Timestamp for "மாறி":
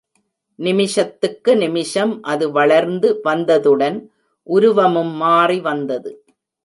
5.15-5.59